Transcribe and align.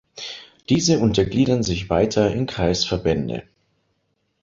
Diese 0.69 0.97
untergliedern 0.97 1.61
sich 1.61 1.91
weiter 1.91 2.33
in 2.33 2.47
Kreisverbände. 2.47 3.43